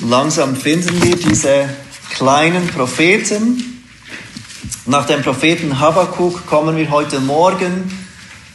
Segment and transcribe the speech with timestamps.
[0.00, 1.68] Langsam finden wir diese
[2.10, 3.82] kleinen Propheten.
[4.86, 7.90] Nach dem Propheten Habakkuk kommen wir heute Morgen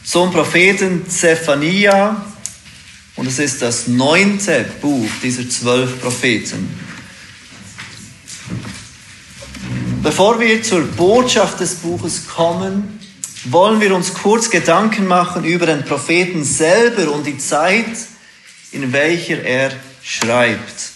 [0.04, 2.24] zum Propheten Zephania.
[3.16, 6.80] Und es ist das neunte Buch dieser zwölf Propheten.
[10.02, 13.00] Bevor wir zur Botschaft des Buches kommen,
[13.44, 17.98] wollen wir uns kurz Gedanken machen über den Propheten selber und die Zeit,
[18.72, 19.72] in welcher er
[20.02, 20.93] schreibt.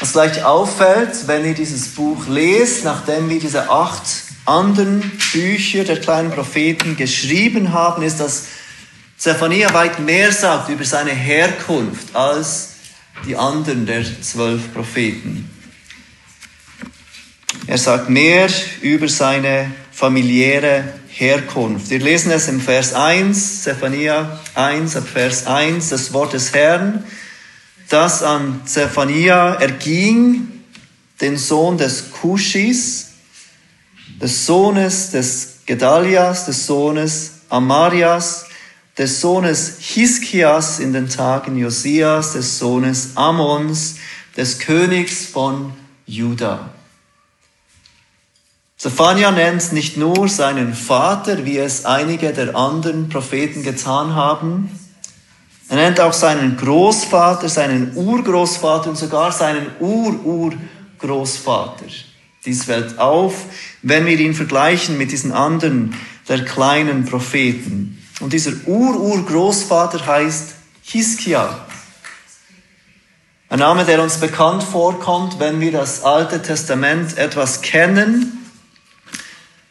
[0.00, 4.02] Was gleich auffällt, wenn ihr dieses Buch lest, nachdem wir diese acht
[4.44, 5.00] anderen
[5.32, 8.46] Bücher der kleinen Propheten geschrieben haben, ist, dass
[9.16, 12.70] Zephania weit mehr sagt über seine Herkunft als
[13.26, 15.48] die anderen der zwölf Propheten.
[17.66, 18.48] Er sagt mehr
[18.82, 21.88] über seine familiäre Herkunft.
[21.88, 27.04] Wir lesen es im Vers 1, Zephania 1, ab Vers 1, das Wort des Herrn,
[27.88, 30.48] das an Zephania erging,
[31.20, 33.10] den Sohn des Kuschis,
[34.20, 38.46] des Sohnes des Gedalias, des Sohnes Amarias,
[38.98, 43.96] des Sohnes Hiskias in den Tagen Josias, des Sohnes Ammons,
[44.36, 45.72] des Königs von
[46.06, 46.70] Juda.
[48.76, 54.78] Zephania nennt nicht nur seinen Vater, wie es einige der anderen Propheten getan haben,
[55.68, 61.86] er nennt auch seinen Großvater, seinen Urgroßvater und sogar seinen Ur-Urgroßvater.
[62.44, 63.34] Dies fällt auf,
[63.82, 65.94] wenn wir ihn vergleichen mit diesen anderen,
[66.28, 68.02] der kleinen Propheten.
[68.20, 71.66] Und dieser Ur-Urgroßvater heißt Hiskia.
[73.48, 78.44] Ein Name, der uns bekannt vorkommt, wenn wir das Alte Testament etwas kennen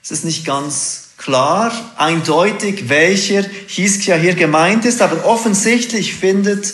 [0.03, 6.73] es ist nicht ganz klar, eindeutig, welcher Hiskia hier gemeint ist, aber offensichtlich findet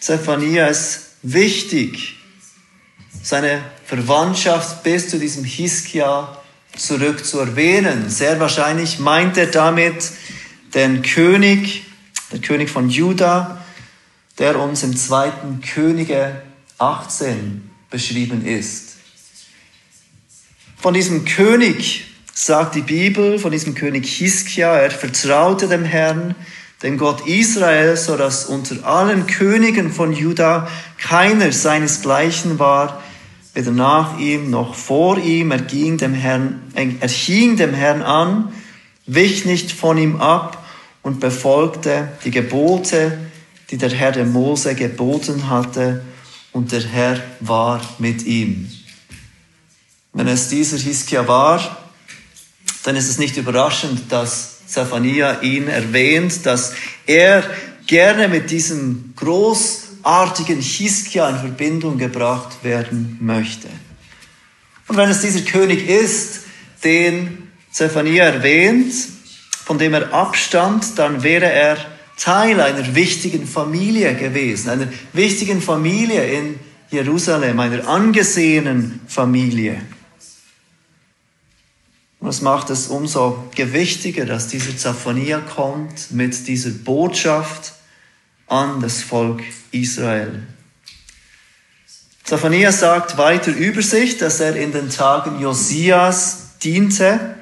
[0.00, 2.16] Zephania es wichtig,
[3.22, 6.36] seine Verwandtschaft bis zu diesem Hiskia
[6.76, 7.22] zurück.
[7.24, 10.10] Sehr wahrscheinlich meint er damit
[10.74, 11.84] den König,
[12.32, 13.64] der König von Juda,
[14.38, 16.42] der uns im zweiten Könige
[16.78, 18.96] 18 beschrieben ist.
[20.76, 26.34] Von diesem König sagt die Bibel, von diesem König Hiskia, er vertraute dem Herrn,
[26.82, 30.68] dem Gott Israel, so dass unter allen Königen von Juda
[30.98, 33.02] keiner seinesgleichen war,
[33.54, 35.52] weder nach ihm noch vor ihm.
[35.52, 38.52] Er ging dem Herrn, er hing dem Herrn an,
[39.06, 40.66] wich nicht von ihm ab
[41.02, 43.16] und befolgte die Gebote,
[43.70, 46.02] die der Herr dem Mose geboten hatte,
[46.52, 48.70] und der Herr war mit ihm.
[50.12, 51.83] Wenn es dieser Hiskia war,
[52.84, 56.74] dann ist es nicht überraschend, dass Zephania ihn erwähnt, dass
[57.06, 57.42] er
[57.86, 63.68] gerne mit diesem großartigen Hiskia in Verbindung gebracht werden möchte.
[64.86, 66.40] Und wenn es dieser König ist,
[66.84, 68.92] den Zephania erwähnt,
[69.64, 71.78] von dem er abstammt, dann wäre er
[72.18, 76.58] Teil einer wichtigen Familie gewesen, einer wichtigen Familie in
[76.90, 79.80] Jerusalem, einer angesehenen Familie.
[82.24, 87.74] Und es macht es umso gewichtiger, dass diese Zaphonia kommt mit dieser Botschaft
[88.46, 89.42] an das Volk
[89.72, 90.42] Israel.
[92.22, 97.34] Zaphonia sagt weiter über sich, dass er in den Tagen Josias diente.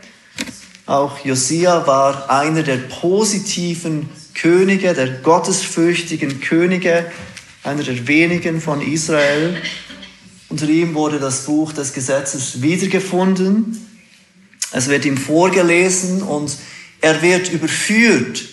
[0.87, 7.09] Auch Josia war einer der positiven Könige, der gottesfürchtigen Könige,
[7.63, 9.63] einer der wenigen von Israel.
[10.49, 13.92] Unter ihm wurde das Buch des Gesetzes wiedergefunden.
[14.73, 16.57] Es wird ihm vorgelesen und
[17.01, 18.45] er wird überführt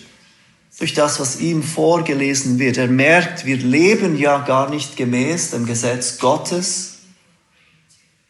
[0.79, 2.77] durch das, was ihm vorgelesen wird.
[2.77, 6.99] Er merkt, wir leben ja gar nicht gemäß dem Gesetz Gottes.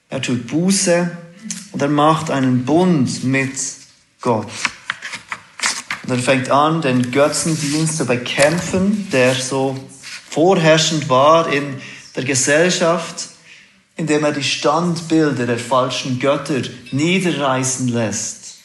[0.09, 1.16] Er tut Buße
[1.72, 3.53] und er macht einen Bund mit
[4.21, 4.47] Gott.
[6.03, 9.77] Und er fängt an, den Götzendienst zu bekämpfen, der so
[10.29, 11.75] vorherrschend war in
[12.16, 13.29] der Gesellschaft
[14.00, 16.62] indem er die Standbilder der falschen Götter
[16.92, 18.60] niederreißen lässt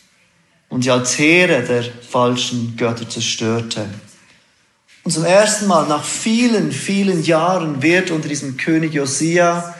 [0.69, 3.85] und die Altäre der falschen Götter zerstörte.
[5.03, 9.75] Und zum ersten Mal nach vielen, vielen Jahren wird unter diesem König Josia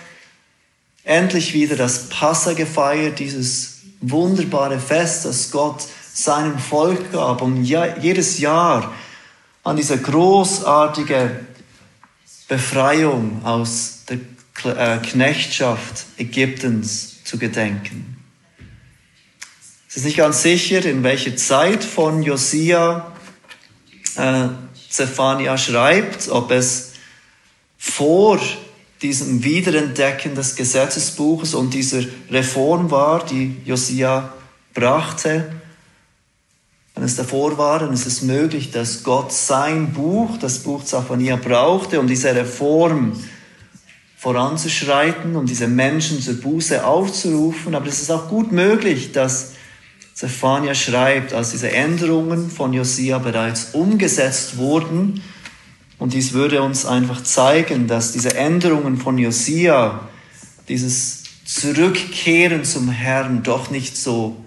[1.05, 8.41] endlich wieder das Passa gefeiert, dieses wunderbare Fest, das Gott seinem Volk gab, um jedes
[8.41, 8.93] Jahr
[9.63, 11.47] an diese großartige
[12.49, 13.94] Befreiung aus
[14.55, 18.17] Knechtschaft Ägyptens zu gedenken.
[19.89, 23.13] Es ist nicht ganz sicher, in welcher Zeit von Josia
[24.17, 24.49] äh,
[24.89, 26.93] Zephania schreibt, ob es
[27.79, 28.41] vor
[29.03, 34.33] diesem Wiederentdecken des Gesetzesbuches und dieser Reform war, die Josia
[34.73, 35.53] brachte.
[36.95, 41.37] Wenn es davor war, dann ist es möglich, dass Gott sein Buch, das Buch Zaphania,
[41.37, 43.13] brauchte, um diese Reform
[44.25, 47.75] voranzuschreiten, um diese Menschen zur Buße aufzurufen.
[47.75, 49.53] Aber es ist auch gut möglich, dass
[50.15, 55.23] Zephania schreibt, als diese Änderungen von Josia bereits umgesetzt wurden,
[55.99, 60.09] und dies würde uns einfach zeigen, dass diese Änderungen von Josia,
[60.69, 64.45] dieses Zurückkehren zum Herrn doch nicht so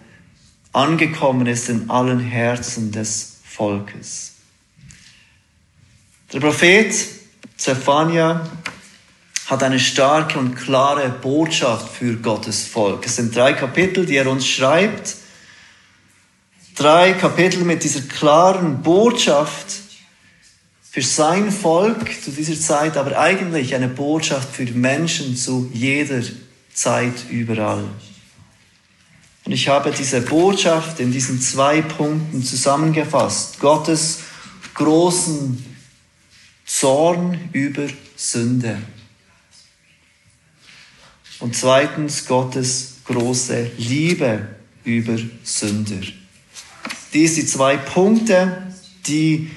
[0.73, 4.33] angekommen ist in allen Herzen des Volkes.
[6.33, 6.93] Der Prophet
[7.55, 8.47] Zephania
[9.47, 13.05] hat eine starke und klare Botschaft für Gottes Volk.
[13.05, 15.15] Es sind drei Kapitel, die er uns schreibt.
[16.75, 19.67] Drei Kapitel mit dieser klaren Botschaft
[20.91, 26.21] für sein Volk zu dieser Zeit, aber eigentlich eine Botschaft für Menschen zu jeder
[26.73, 27.85] Zeit überall.
[29.45, 33.61] Und ich habe diese Botschaft in diesen zwei Punkten zusammengefasst.
[33.61, 34.19] Gottes
[34.73, 35.65] großen
[36.65, 38.77] Zorn über Sünde.
[41.39, 44.47] Und zweitens Gottes große Liebe
[44.83, 46.05] über Sünder.
[47.13, 48.63] Dies die zwei Punkte,
[49.05, 49.49] die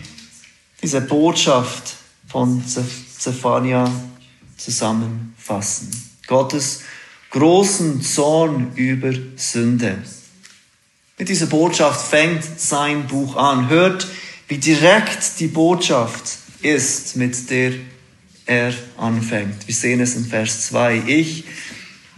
[0.82, 1.97] diese Botschaft
[2.29, 2.62] von
[3.19, 3.91] Zephania
[4.56, 5.91] zusammenfassen.
[6.27, 6.82] Gottes
[7.31, 9.99] großen Zorn über Sünde.
[11.19, 13.69] Mit dieser Botschaft fängt sein Buch an.
[13.69, 14.06] Hört,
[14.49, 17.73] wie direkt die Botschaft ist, mit der
[18.50, 19.69] er anfängt.
[19.69, 21.05] Wir sehen es in Vers 2.
[21.06, 21.44] Ich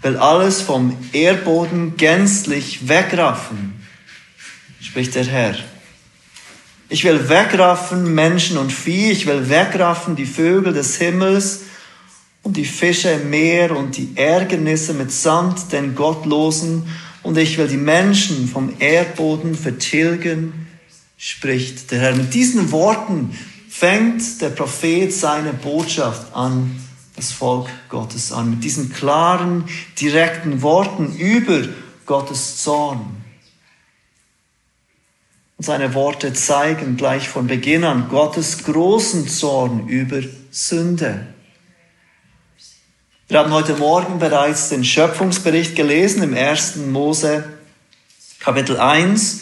[0.00, 3.74] will alles vom Erdboden gänzlich wegraffen,
[4.80, 5.54] spricht der Herr.
[6.88, 11.64] Ich will wegraffen Menschen und Vieh, ich will wegraffen die Vögel des Himmels
[12.42, 16.88] und die Fische im Meer und die Ärgernisse mit Sand den Gottlosen
[17.22, 20.66] und ich will die Menschen vom Erdboden vertilgen,
[21.18, 22.16] spricht der Herr.
[22.16, 23.36] Mit diesen Worten
[23.82, 26.80] fängt der Prophet seine Botschaft an,
[27.16, 29.68] das Volk Gottes an, mit diesen klaren,
[30.00, 31.64] direkten Worten über
[32.06, 33.00] Gottes Zorn.
[35.56, 40.20] Und seine Worte zeigen gleich von Beginn an Gottes großen Zorn über
[40.52, 41.26] Sünde.
[43.26, 46.76] Wir haben heute Morgen bereits den Schöpfungsbericht gelesen im 1.
[46.76, 47.42] Mose
[48.38, 49.41] Kapitel 1.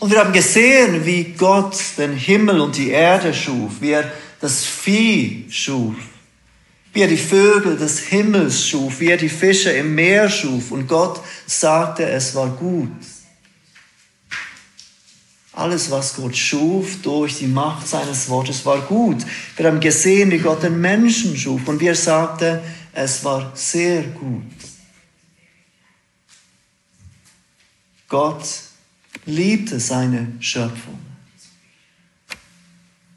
[0.00, 4.10] Und wir haben gesehen, wie Gott den Himmel und die Erde schuf, wie er
[4.40, 5.94] das Vieh schuf,
[6.94, 10.70] wie er die Vögel des Himmels schuf, wie er die Fische im Meer schuf.
[10.70, 12.90] Und Gott sagte, es war gut.
[15.52, 19.18] Alles, was Gott schuf durch die Macht seines Wortes, war gut.
[19.56, 22.62] Wir haben gesehen, wie Gott den Menschen schuf und wie er sagte,
[22.94, 24.44] es war sehr gut.
[28.08, 28.69] Gott
[29.26, 30.98] liebte seine Schöpfung.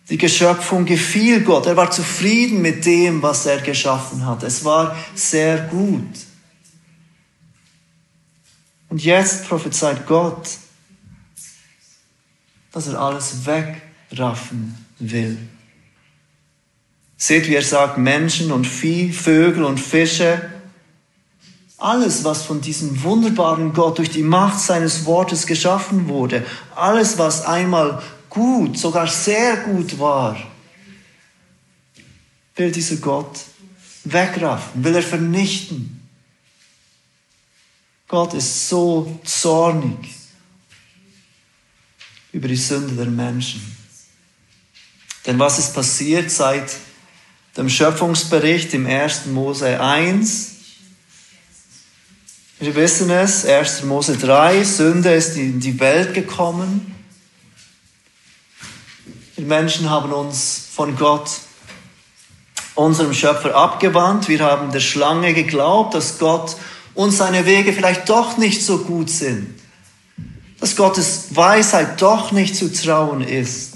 [0.10, 1.66] Die Geschöpfung gefiel Gott.
[1.66, 4.44] Er war zufrieden mit dem, was er geschaffen hat.
[4.44, 6.04] Es war sehr gut.
[8.90, 10.50] Und jetzt prophezeit Gott,
[12.72, 15.38] dass er alles wegraffen will.
[17.18, 20.52] Seht, wie er sagt, Menschen und Vieh, Vögel und Fische,
[21.84, 27.46] alles, was von diesem wunderbaren Gott durch die Macht seines Wortes geschaffen wurde, alles, was
[27.46, 30.38] einmal gut, sogar sehr gut war,
[32.56, 33.38] will dieser Gott
[34.06, 36.08] wegraffen, will er vernichten.
[38.08, 40.10] Gott ist so zornig
[42.32, 43.76] über die Sünde der Menschen.
[45.26, 46.78] Denn was ist passiert seit
[47.58, 49.26] dem Schöpfungsbericht im 1.
[49.28, 50.53] Mose 1?
[52.64, 53.84] Wir wissen es, 1.
[53.84, 56.96] Mose 3, Sünde ist in die Welt gekommen.
[59.36, 61.30] Die Menschen haben uns von Gott,
[62.76, 64.30] unserem Schöpfer, abgewandt.
[64.30, 66.56] Wir haben der Schlange geglaubt, dass Gott
[66.94, 69.60] und seine Wege vielleicht doch nicht so gut sind
[70.64, 73.74] dass Gottes Weisheit doch nicht zu trauen ist.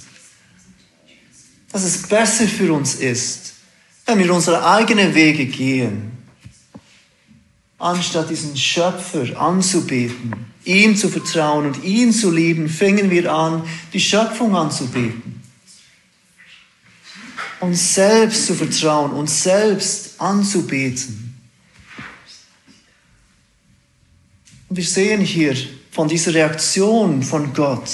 [1.70, 3.56] Dass es besser für uns ist,
[4.06, 6.17] wenn wir unsere eigenen Wege gehen,
[7.78, 14.00] anstatt diesen Schöpfer anzubeten, ihm zu vertrauen und ihn zu lieben, fingen wir an, die
[14.00, 15.42] Schöpfung anzubeten.
[17.60, 21.36] Uns selbst zu vertrauen, uns selbst anzubeten.
[24.70, 25.56] Und wir sehen hier
[25.92, 27.90] von dieser Reaktion von Gott.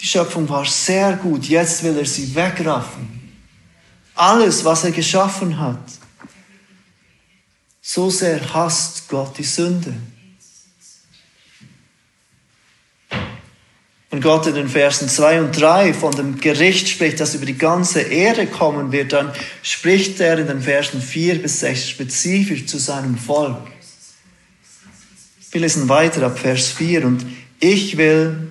[0.00, 3.14] Die Schöpfung war sehr gut, jetzt will er sie wegraffen.
[4.14, 5.82] alles, was er geschaffen hat.
[7.86, 9.92] So sehr hasst Gott die Sünde.
[14.08, 17.58] Und Gott in den Versen 2 und 3 von dem Gericht spricht, das über die
[17.58, 22.78] ganze Erde kommen wird, dann spricht er in den Versen 4 bis 6 spezifisch zu
[22.78, 23.58] seinem Volk.
[25.50, 27.26] Wir lesen weiter ab Vers 4 und
[27.60, 28.50] ich will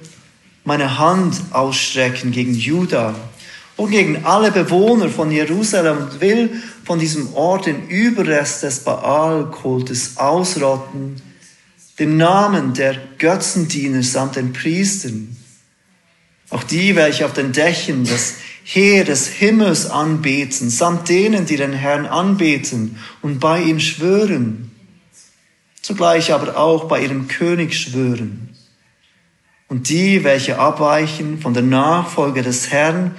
[0.64, 3.16] meine Hand ausstrecken gegen Juda
[3.78, 10.18] und gegen alle Bewohner von Jerusalem und will von diesem Ort den Überrest des Baal-Kultes
[10.18, 11.22] ausrotten,
[12.00, 15.36] den Namen der Götzendiener samt den Priestern,
[16.50, 21.74] auch die, welche auf den Dächern das Heer des Himmels anbeten, samt denen, die den
[21.74, 24.72] Herrn anbeten und bei ihm schwören,
[25.82, 28.50] zugleich aber auch bei ihrem König schwören.
[29.68, 33.16] Und die, welche abweichen von der Nachfolge des Herrn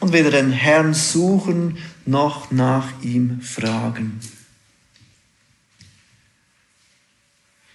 [0.00, 4.20] und weder den Herrn suchen noch nach ihm fragen.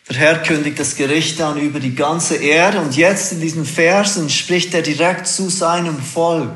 [0.10, 4.30] Der Herr kündigt das Gericht an über die ganze Erde und jetzt in diesen Versen
[4.30, 6.52] spricht er direkt zu seinem Volk.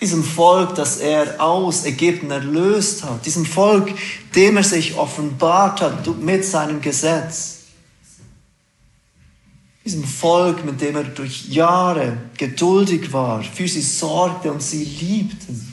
[0.00, 3.26] Diesem Volk, das er aus Ägypten erlöst hat.
[3.26, 3.92] Diesem Volk,
[4.34, 7.58] dem er sich offenbart hat mit seinem Gesetz.
[9.84, 15.69] Diesem Volk, mit dem er durch Jahre geduldig war, für sie sorgte und sie liebten.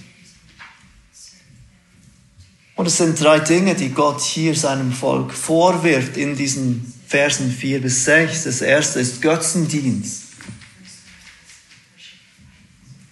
[2.77, 7.81] Und es sind drei Dinge, die Gott hier seinem Volk vorwirft in diesen Versen 4
[7.81, 8.43] bis 6.
[8.43, 10.25] Das erste ist Götzendienst.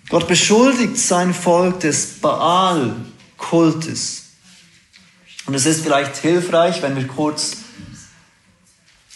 [0.10, 4.26] Gott beschuldigt sein Volk des Baal-Kultes.
[5.48, 7.58] Und es ist vielleicht hilfreich, wenn wir kurz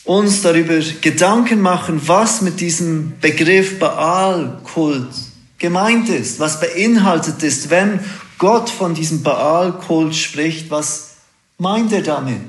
[0.04, 5.14] uns darüber Gedanken machen, was mit diesem Begriff Baal-Kult
[5.60, 8.00] gemeint ist, was beinhaltet ist, wenn
[8.40, 11.18] Gott von diesem Baal-Kult spricht, was
[11.60, 12.42] meint er damit?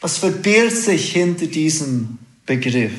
[0.00, 2.92] Was verbirgt sich hinter diesem Begriff?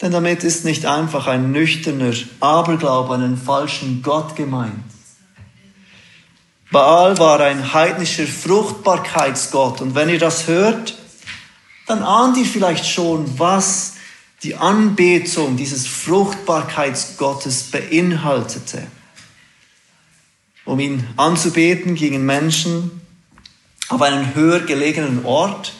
[0.00, 4.84] Denn damit ist nicht einfach ein nüchterner Aberglaube an einen falschen Gott gemeint.
[6.70, 10.96] Baal war ein heidnischer Fruchtbarkeitsgott und wenn ihr das hört,
[11.86, 13.94] dann ahnt ihr vielleicht schon, was
[14.42, 18.86] die Anbetung dieses Fruchtbarkeitsgottes beinhaltete.
[20.64, 23.00] Um ihn anzubeten, gingen Menschen
[23.88, 25.72] auf einen höher gelegenen Ort.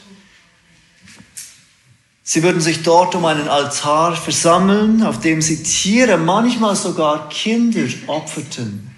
[2.23, 7.87] Sie würden sich dort um einen Altar versammeln, auf dem sie Tiere, manchmal sogar Kinder
[8.09, 8.95] opferten.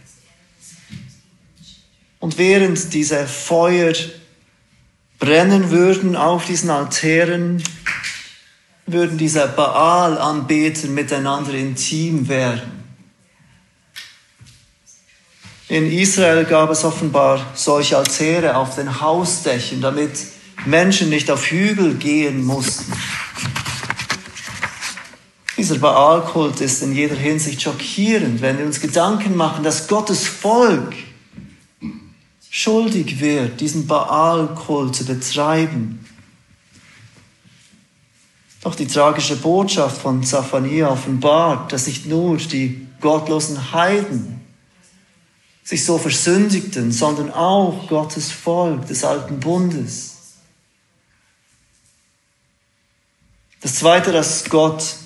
[2.18, 3.94] Und während diese Feuer
[5.18, 7.62] brennen würden auf diesen Altären,
[8.86, 12.82] würden diese Baal-Anbeter miteinander intim werden.
[15.68, 20.10] In Israel gab es offenbar solche Altäre auf den Hausdächern, damit
[20.66, 22.92] Menschen nicht auf Hügel gehen mussten.
[25.56, 30.94] Dieser Baalkult ist in jeder Hinsicht schockierend, wenn wir uns Gedanken machen, dass Gottes Volk
[32.50, 36.04] schuldig wird, diesen Baalkult zu betreiben.
[38.62, 44.40] Doch die tragische Botschaft von Zaphania offenbart, dass nicht nur die gottlosen Heiden
[45.64, 50.12] sich so versündigten, sondern auch Gottes Volk des alten Bundes.
[53.60, 54.96] Das Zweite, das Gott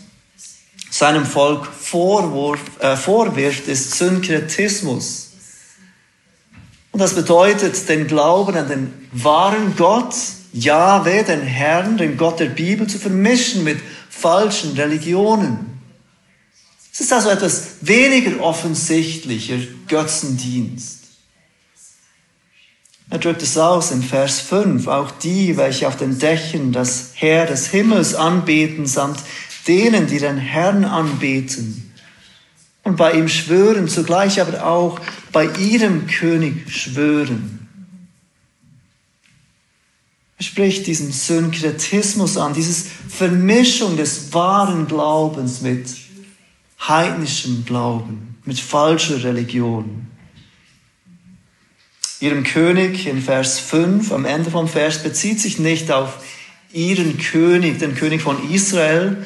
[0.91, 5.31] seinem Volk Vorwurf, äh, vorwirft, ist Synkretismus.
[6.93, 10.15] Und das bedeutet den Glauben an den wahren Gott,
[10.59, 15.81] Jahwe, den Herrn, den Gott der Bibel, zu vermischen mit falschen Religionen.
[16.93, 21.05] Es ist also etwas weniger offensichtlicher Götzendienst.
[23.11, 24.89] Er drückt es aus in Vers 5.
[24.89, 29.21] Auch die, welche auf den Dächern das Herr des Himmels anbeten, samt
[29.69, 31.93] denen, die den Herrn anbeten
[32.87, 35.01] und bei ihm schwören, zugleich aber auch
[35.33, 37.56] bei ihrem König schwören.
[40.39, 45.87] Er spricht diesen Synkretismus an, diese Vermischung des wahren Glaubens mit
[46.81, 50.09] heidnischem Glauben, mit falscher Religion.
[52.21, 56.19] Ihrem König in Vers 5, am Ende vom Vers, bezieht sich nicht auf
[56.73, 59.25] ihren König, den König von Israel,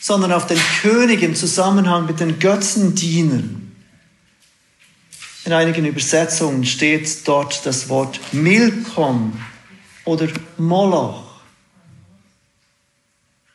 [0.00, 3.72] sondern auf den König im Zusammenhang mit den Götzendienern.
[5.44, 9.32] In einigen Übersetzungen steht dort das Wort Milkom,
[10.06, 11.22] oder Moloch.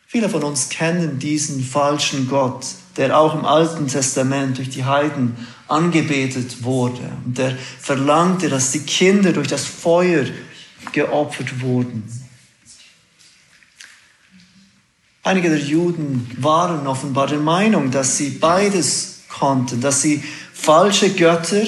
[0.06, 2.66] Viele von uns kennen diesen falschen Gott,
[2.98, 8.82] der auch im Alten Testament durch die Heiden angebetet wurde und der verlangte, dass die
[8.82, 10.26] Kinder durch das Feuer
[10.92, 12.04] geopfert wurden.
[15.24, 20.22] Einige der Juden waren offenbar der Meinung, dass sie beides konnten, dass sie
[20.54, 21.64] falsche Götter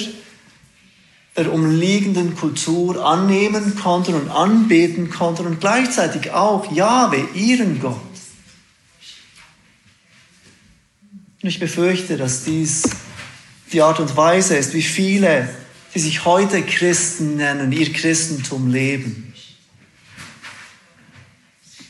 [1.36, 8.00] der umliegenden Kultur annehmen konnten und anbeten konnten und gleichzeitig auch Jahwe, ihren Gott.
[11.42, 12.84] Und ich befürchte, dass dies
[13.72, 15.48] die Art und Weise ist, wie viele,
[15.94, 19.34] die sich heute Christen nennen, ihr Christentum leben.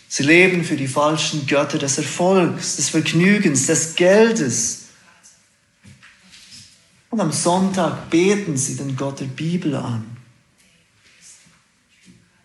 [0.09, 4.84] Sie leben für die falschen Götter des Erfolgs, des Vergnügens, des Geldes,
[7.15, 10.05] und am Sonntag beten sie den Gott der Bibel an.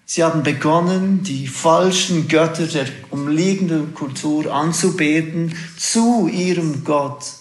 [0.05, 7.33] Sie haben begonnen, die falschen Götter der umliegenden Kultur anzubeten zu ihrem Gott,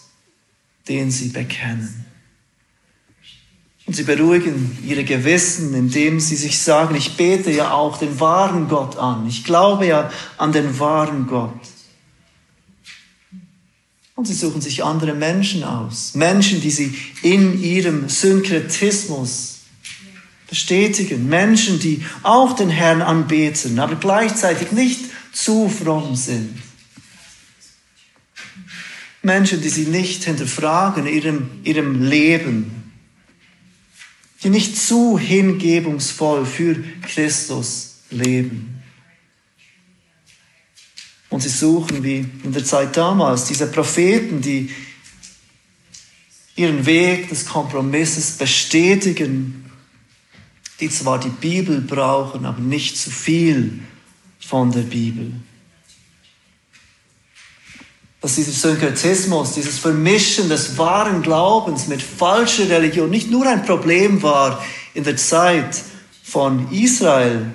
[0.89, 2.07] den sie bekennen.
[3.85, 8.69] Und sie beruhigen ihre Gewissen, indem sie sich sagen, ich bete ja auch den wahren
[8.69, 9.27] Gott an.
[9.27, 11.61] Ich glaube ja an den wahren Gott.
[14.19, 16.17] Und sie suchen sich andere Menschen aus.
[16.17, 19.59] Menschen, die sie in ihrem Synkretismus
[20.49, 21.29] bestätigen.
[21.29, 26.59] Menschen, die auch den Herrn anbeten, aber gleichzeitig nicht zu fromm sind.
[29.23, 32.93] Menschen, die sie nicht hinterfragen in ihrem, ihrem Leben.
[34.43, 38.83] Die nicht zu hingebungsvoll für Christus leben.
[41.31, 44.71] Und sie suchen, wie in der Zeit damals, diese Propheten, die
[46.57, 49.71] ihren Weg des Kompromisses bestätigen,
[50.81, 53.81] die zwar die Bibel brauchen, aber nicht zu viel
[54.41, 55.33] von der Bibel.
[58.21, 64.23] Dass dieser Synkretismus, dieses Vermischen des wahren Glaubens mit falscher Religion nicht nur ein Problem
[64.23, 65.83] war in der Zeit
[66.25, 67.53] von Israel,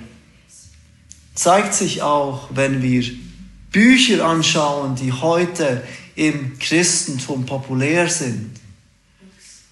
[1.36, 3.04] zeigt sich auch, wenn wir
[3.74, 5.84] Bücher anschauen, die heute
[6.16, 8.52] im Christentum populär sind.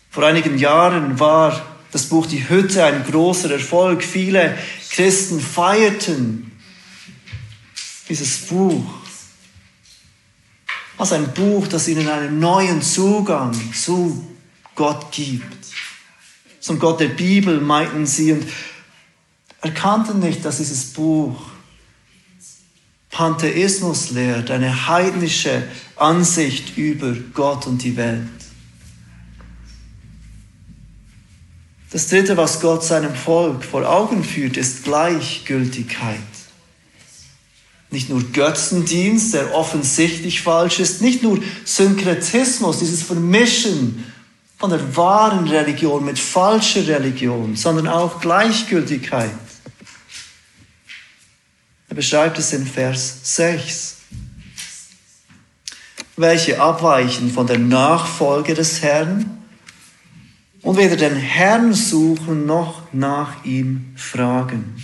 [0.10, 4.04] Vor einigen Jahren war das Buch Die Hütte ein großer Erfolg.
[4.04, 4.58] Viele
[4.90, 6.52] Christen feierten
[8.10, 8.84] dieses Buch
[10.98, 14.28] als ein Buch, das ihnen einen neuen Zugang zu
[14.76, 15.68] Gott gibt.
[16.60, 18.46] Zum Gott der Bibel meinten sie und
[19.62, 21.51] erkannten nicht, dass dieses Buch
[23.12, 25.64] Pantheismus lehrt, eine heidnische
[25.98, 28.28] Ansicht über Gott und die Welt.
[31.92, 36.18] Das Dritte, was Gott seinem Volk vor Augen führt, ist Gleichgültigkeit.
[37.90, 44.06] Nicht nur Götzendienst, der offensichtlich falsch ist, nicht nur Synkretismus, dieses Vermischen
[44.58, 49.32] von der wahren Religion mit falscher Religion, sondern auch Gleichgültigkeit.
[51.92, 53.98] Er beschreibt es in Vers 6.
[56.16, 59.44] Welche abweichen von der Nachfolge des Herrn
[60.62, 64.82] und weder den Herrn suchen noch nach ihm fragen.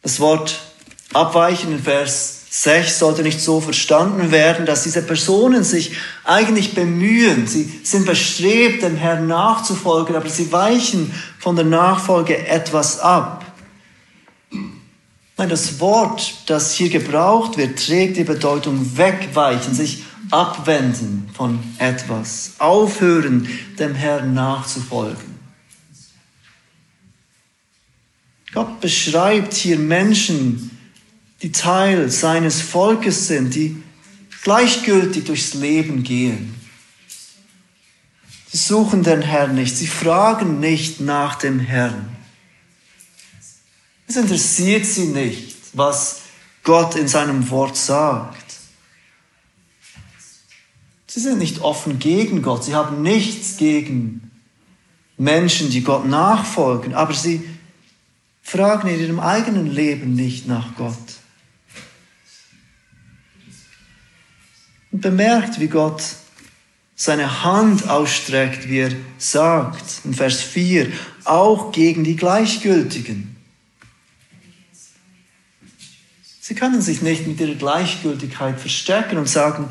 [0.00, 0.58] Das Wort
[1.12, 7.46] abweichen in Vers 6 sollte nicht so verstanden werden, dass diese Personen sich eigentlich bemühen,
[7.46, 13.43] sie sind bestrebt, dem Herrn nachzufolgen, aber sie weichen von der Nachfolge etwas ab.
[15.36, 22.54] Nein, das Wort, das hier gebraucht wird, trägt die Bedeutung wegweichen, sich abwenden von etwas,
[22.58, 25.34] aufhören, dem Herrn nachzufolgen.
[28.52, 30.70] Gott beschreibt hier Menschen,
[31.42, 33.82] die Teil seines Volkes sind, die
[34.42, 36.54] gleichgültig durchs Leben gehen.
[38.46, 42.13] Sie suchen den Herrn nicht, sie fragen nicht nach dem Herrn.
[44.06, 46.22] Es interessiert sie nicht, was
[46.62, 48.44] Gott in seinem Wort sagt.
[51.06, 52.64] Sie sind nicht offen gegen Gott.
[52.64, 54.30] Sie haben nichts gegen
[55.16, 56.94] Menschen, die Gott nachfolgen.
[56.94, 57.48] Aber sie
[58.42, 60.96] fragen in ihrem eigenen Leben nicht nach Gott.
[64.90, 66.02] Und bemerkt, wie Gott
[66.96, 70.92] seine Hand ausstreckt, wie er sagt in Vers 4,
[71.24, 73.33] auch gegen die Gleichgültigen.
[76.46, 79.70] Sie können sich nicht mit ihrer Gleichgültigkeit verstecken und sagen,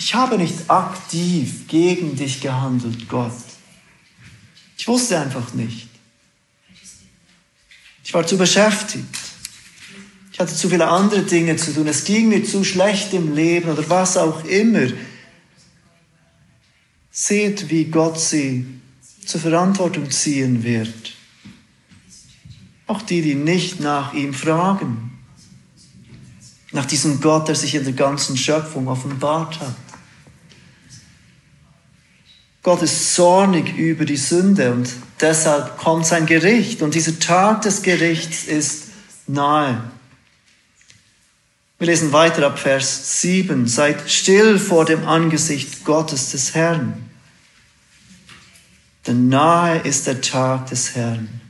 [0.00, 3.30] ich habe nicht aktiv gegen dich gehandelt, Gott.
[4.76, 5.86] Ich wusste einfach nicht.
[8.02, 9.06] Ich war zu beschäftigt.
[10.32, 11.86] Ich hatte zu viele andere Dinge zu tun.
[11.86, 14.88] Es ging mir zu schlecht im Leben oder was auch immer.
[17.12, 18.66] Seht, wie Gott sie
[19.24, 21.12] zur Verantwortung ziehen wird.
[22.88, 25.15] Auch die, die nicht nach ihm fragen.
[26.72, 29.76] Nach diesem Gott, der sich in der ganzen Schöpfung offenbart hat.
[32.62, 36.82] Gott ist zornig über die Sünde und deshalb kommt sein Gericht.
[36.82, 38.88] Und dieser Tag des Gerichts ist
[39.28, 39.88] nahe.
[41.78, 43.68] Wir lesen weiter ab Vers 7.
[43.68, 47.08] Seid still vor dem Angesicht Gottes des Herrn.
[49.06, 51.40] Denn nahe ist der Tag des Herrn.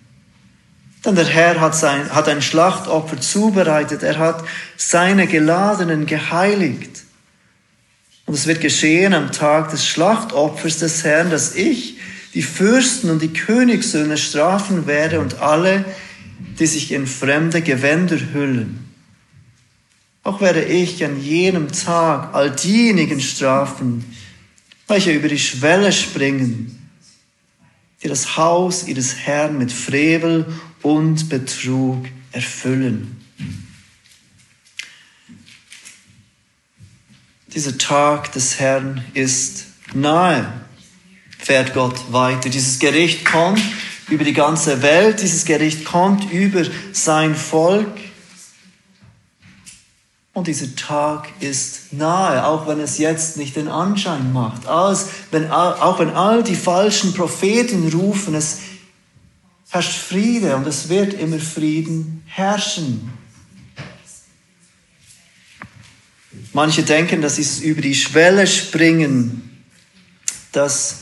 [1.07, 4.03] Denn der Herr hat, sein, hat ein Schlachtopfer zubereitet.
[4.03, 4.45] Er hat
[4.77, 7.05] seine Geladenen geheiligt.
[8.27, 11.99] Und es wird geschehen am Tag des Schlachtopfers des Herrn, dass ich
[12.35, 15.85] die Fürsten und die Königssöhne strafen werde und alle,
[16.59, 18.92] die sich in fremde Gewänder hüllen.
[20.25, 24.05] Auch werde ich an jenem Tag all diejenigen strafen,
[24.88, 26.90] welche über die Schwelle springen,
[28.03, 30.47] die das Haus ihres Herrn mit Frevel
[30.87, 33.20] und Betrug erfüllen.
[37.49, 40.46] Dieser Tag des Herrn ist nahe,
[41.38, 42.51] fährt Gott weiter.
[42.51, 43.61] Dieses Gericht kommt
[44.11, 47.92] über die ganze Welt, dieses Gericht kommt über sein Volk.
[50.35, 54.68] Und dieser Tag ist nahe, auch wenn es jetzt nicht den Anschein macht.
[54.68, 58.59] Als wenn, auch wenn all die falschen Propheten rufen, es
[59.70, 63.12] herrscht Friede und es wird immer Frieden herrschen.
[66.52, 69.62] Manche denken, dass sie über die Schwelle springen,
[70.52, 71.00] dass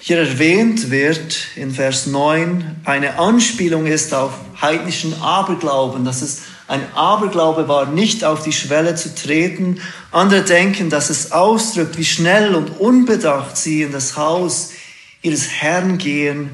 [0.00, 6.80] hier erwähnt wird in Vers 9, eine Anspielung ist auf heidnischen Aberglauben, dass es ein
[6.94, 9.80] Aberglaube war, nicht auf die Schwelle zu treten.
[10.10, 14.70] Andere denken, dass es ausdrückt, wie schnell und unbedacht sie in das Haus
[15.22, 16.50] ihres Herrn gehen,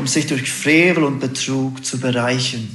[0.00, 2.74] um sich durch Frevel und Betrug zu bereichern.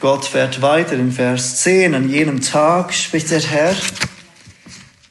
[0.00, 1.94] Gott fährt weiter in Vers 10.
[1.94, 3.76] An jenem Tag, spricht der Herr,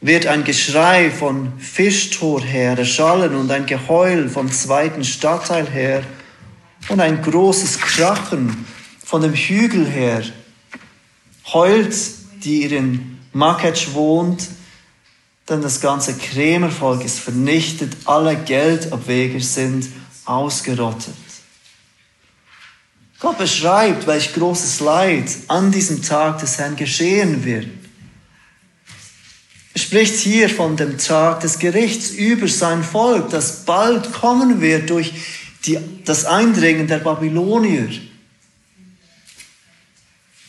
[0.02, 6.02] wird ein Geschrei von Fischtor her erschallen und ein Geheul vom zweiten Stadtteil her
[6.90, 8.66] und ein großes Krachen
[9.06, 10.24] von dem Hügel her.
[11.54, 11.96] Heult,
[12.44, 14.48] die in Maketsch wohnt,
[15.50, 19.88] denn das ganze Krämervolk ist vernichtet, alle Geldabweger sind
[20.26, 21.16] ausgerottet.
[23.20, 27.68] Gott beschreibt, welch großes Leid an diesem Tag des Herrn geschehen wird.
[29.74, 34.90] Er spricht hier von dem Tag des Gerichts über sein Volk, das bald kommen wird
[34.90, 35.14] durch
[35.66, 37.90] die, das Eindringen der Babylonier.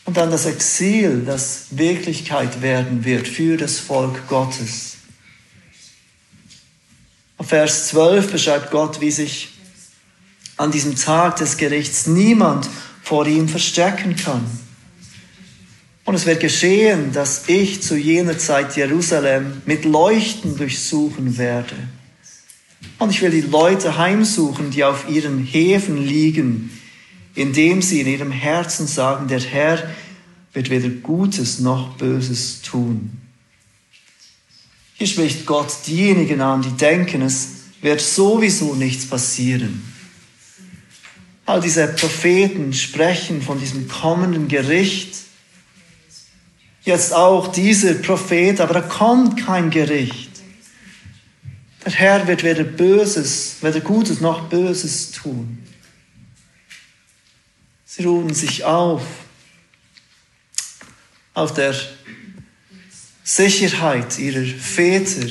[0.09, 4.97] Und dann das Exil, das Wirklichkeit werden wird für das Volk Gottes.
[7.39, 9.51] Vers 12 beschreibt Gott, wie sich
[10.57, 12.71] an diesem Tag des Gerichts niemand
[13.03, 14.47] vor ihm verstecken kann.
[16.07, 21.77] Und es wird geschehen, dass ich zu jener Zeit Jerusalem mit Leuchten durchsuchen werde.
[22.99, 26.78] Und ich will die Leute heimsuchen, die auf ihren Häfen liegen,
[27.39, 29.89] indem sie in ihrem Herzen sagen, der Herr
[30.53, 33.13] wird weder Gutes noch Böses tun.
[34.95, 39.85] Hier spricht Gott diejenigen an, die denken, es wird sowieso nichts passieren.
[41.47, 45.15] All diese Propheten sprechen von diesem kommenden Gericht.
[46.83, 50.31] Jetzt auch dieser Prophet, aber da kommt kein Gericht.
[51.85, 55.68] Der Herr wird weder Böses, weder Gutes noch Böses tun.
[57.91, 59.01] Sie ruhen sich auf,
[61.33, 61.75] auf der
[63.25, 65.27] Sicherheit ihrer Väter.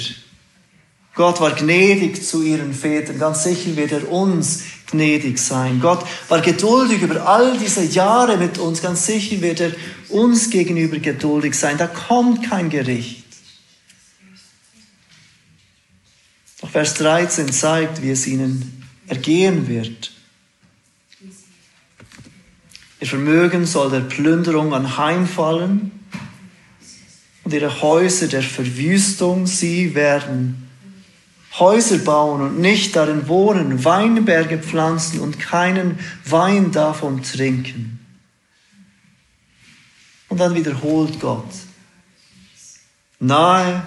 [1.13, 5.79] Gott war gnädig zu ihren Vätern, ganz sicher wird er uns gnädig sein.
[5.79, 9.71] Gott war geduldig über all diese Jahre mit uns, ganz sicher wird er
[10.09, 11.77] uns gegenüber geduldig sein.
[11.77, 13.23] Da kommt kein Gericht.
[16.61, 20.16] Doch Vers 13 zeigt, wie es ihnen ergehen wird.
[22.99, 25.91] Ihr Vermögen soll der Plünderung anheimfallen
[27.43, 30.67] und ihre Häuser der Verwüstung, sie werden
[31.59, 37.99] Häuser bauen und nicht darin wohnen, Weinberge pflanzen und keinen Wein davon trinken.
[40.29, 41.49] Und dann wiederholt Gott.
[43.19, 43.81] Nahe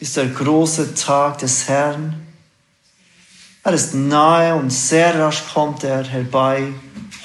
[0.00, 2.20] ist der große Tag des Herrn.
[3.62, 6.72] Er ist nahe und sehr rasch kommt er herbei.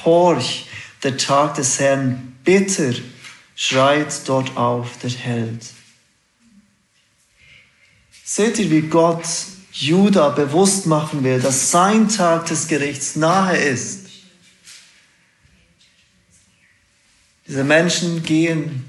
[0.05, 0.68] Horch,
[1.03, 2.93] der Tag des Herrn bitter,
[3.55, 5.65] schreit dort auf der Held.
[8.23, 9.25] Seht ihr, wie Gott
[9.71, 14.07] Juda bewusst machen will, dass sein Tag des Gerichts nahe ist?
[17.47, 18.85] Diese Menschen gehen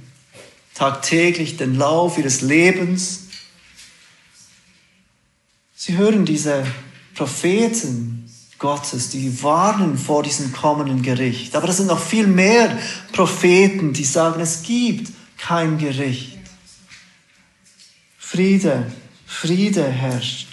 [0.75, 3.29] tagtäglich den Lauf ihres Lebens.
[5.75, 6.67] Sie hören diese
[7.15, 8.20] Propheten
[8.61, 11.57] Gottes, die warnen vor diesem kommenden Gericht.
[11.57, 12.79] Aber es sind noch viel mehr
[13.11, 16.39] Propheten, die sagen, es gibt kein Gericht.
[18.19, 18.93] Friede,
[19.27, 20.49] Friede herrscht.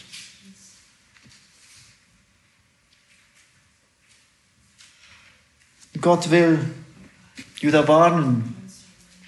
[5.99, 6.59] Gott will
[7.59, 8.55] Juda warnen.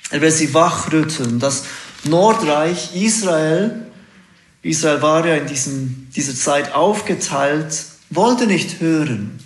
[0.10, 1.39] Er will sie wachrütteln.
[1.39, 1.65] Das
[2.06, 3.92] Nordreich Israel,
[4.62, 9.39] Israel war ja in diesem, dieser Zeit aufgeteilt, wollte nicht hören.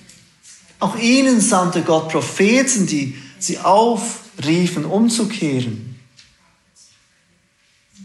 [0.79, 5.93] Auch ihnen sandte Gott Propheten, die sie aufriefen, umzukehren.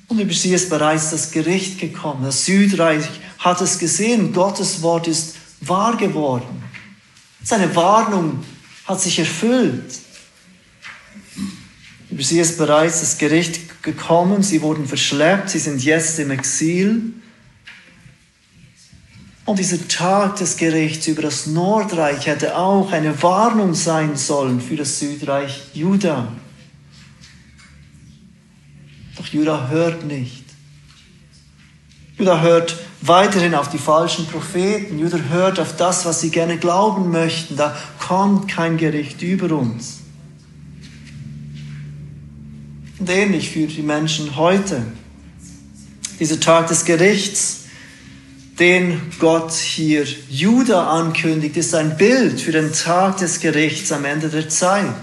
[0.08, 2.24] Und über sie ist bereits das Gericht gekommen.
[2.24, 3.04] Das Südreich
[3.38, 4.32] hat es gesehen.
[4.32, 6.62] Gottes Wort ist wahr geworden.
[7.44, 8.44] Seine Warnung
[8.86, 9.92] hat sich erfüllt.
[12.10, 14.42] Über sie ist bereits das Gericht gekommen.
[14.42, 15.50] Sie wurden verschleppt.
[15.50, 17.12] Sie sind jetzt im Exil.
[19.48, 24.76] Und dieser Tag des Gerichts über das Nordreich hätte auch eine Warnung sein sollen für
[24.76, 26.30] das Südreich Juda.
[29.16, 30.44] Doch Judah hört nicht.
[32.18, 34.98] Judah hört weiterhin auf die falschen Propheten.
[34.98, 37.56] Judah hört auf das, was sie gerne glauben möchten.
[37.56, 40.00] Da kommt kein Gericht über uns.
[42.98, 44.82] Und ähnlich für die Menschen heute.
[46.20, 47.57] Dieser Tag des Gerichts,
[48.58, 54.28] den Gott hier Judah ankündigt, ist ein Bild für den Tag des Gerichts am Ende
[54.28, 54.94] der Zeit.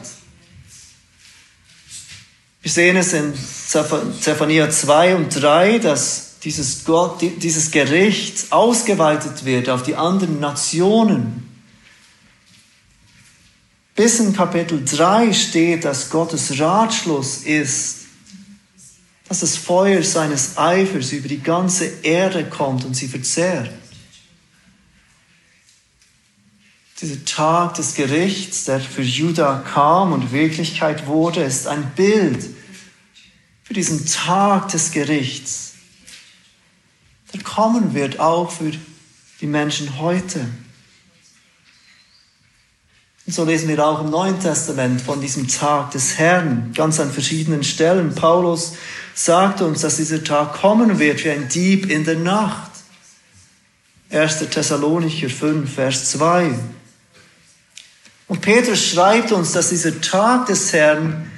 [2.61, 3.33] Wir sehen es in
[4.19, 11.49] Zephania 2 und 3, dass dieses, Gott, dieses Gericht ausgeweitet wird auf die anderen Nationen.
[13.95, 18.04] Bis in Kapitel 3 steht, dass Gottes Ratschluss ist,
[19.27, 23.71] dass das Feuer seines Eifers über die ganze Erde kommt und sie verzehrt.
[27.01, 32.45] Dieser Tag des Gerichts, der für Juda kam und Wirklichkeit wurde, ist ein Bild
[33.63, 35.73] für diesen Tag des Gerichts,
[37.33, 38.71] der kommen wird auch für
[39.41, 40.47] die Menschen heute.
[43.27, 47.63] So lesen wir auch im Neuen Testament von diesem Tag des Herrn, ganz an verschiedenen
[47.63, 48.13] Stellen.
[48.13, 48.73] Paulus
[49.15, 52.69] sagt uns, dass dieser Tag kommen wird wie ein Dieb in der Nacht.
[54.11, 54.47] 1.
[54.51, 56.53] Thessalonicher 5, Vers 2.
[58.27, 61.31] Und Petrus schreibt uns, dass dieser Tag des Herrn,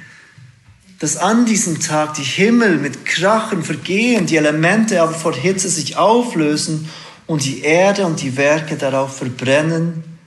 [0.98, 5.96] dass an diesem Tag die Himmel mit Krachen vergehen, die Elemente aber vor Hitze sich
[5.96, 6.90] auflösen
[7.26, 10.17] und die Erde und die Werke darauf verbrennen.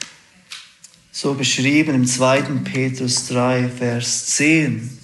[1.14, 2.42] So beschrieben im 2.
[2.64, 4.98] Petrus 3, Vers 10.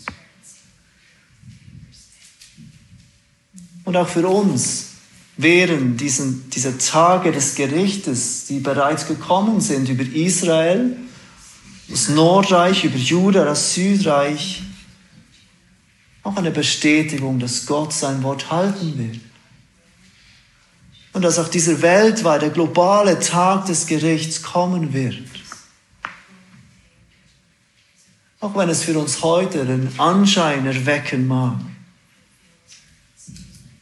[3.84, 4.86] Und auch für uns
[5.36, 10.96] während diesen, dieser Tage des Gerichtes, die bereits gekommen sind über Israel,
[11.90, 14.64] das Nordreich, über Juda, das Südreich,
[16.24, 19.20] auch eine Bestätigung, dass Gott sein Wort halten will.
[21.14, 25.37] Und dass auch dieser weltweite, globale Tag des Gerichts kommen wird.
[28.48, 31.60] Auch wenn es für uns heute den Anschein erwecken mag,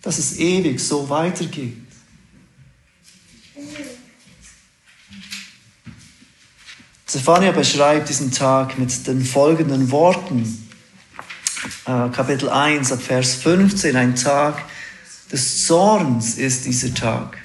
[0.01, 1.77] dass es ewig so weitergeht.
[7.05, 10.67] Zephania beschreibt diesen Tag mit den folgenden Worten.
[11.85, 14.65] Äh, Kapitel 1 ab Vers 15, ein Tag
[15.31, 17.37] des Zorns ist dieser Tag.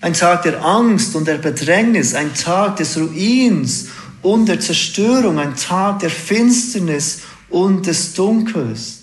[0.00, 3.90] Ein Tag der Angst und der Bedrängnis, ein Tag des Ruins
[4.24, 9.02] und der Zerstörung, ein Tag der Finsternis und des Dunkels.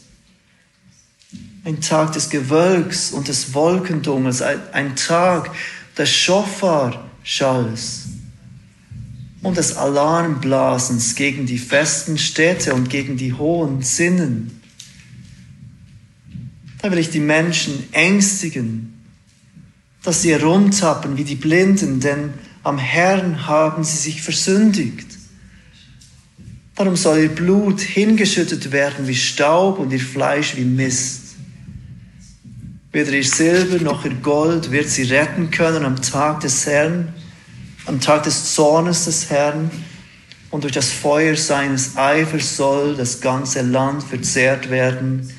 [1.64, 5.52] Ein Tag des Gewölks und des Wolkendungels, ein Tag
[5.96, 8.08] des Schofar-Schalls
[9.44, 14.60] und des Alarmblasens gegen die festen Städte und gegen die hohen Sinnen.
[16.82, 19.06] Da will ich die Menschen ängstigen,
[20.02, 25.11] dass sie herumtappen wie die Blinden, denn am Herrn haben sie sich versündigt.
[26.82, 31.36] Darum soll ihr Blut hingeschüttet werden wie Staub und ihr Fleisch wie Mist.
[32.92, 37.14] Weder ihr Silber noch ihr Gold wird sie retten können am Tag des Herrn,
[37.86, 39.70] am Tag des Zornes des Herrn,
[40.50, 45.32] und durch das Feuer seines Eifers soll das ganze Land verzehrt werden.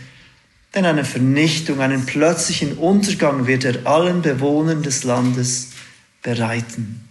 [0.77, 5.71] Denn eine Vernichtung, einen plötzlichen Untergang wird er allen Bewohnern des Landes
[6.23, 7.09] bereiten.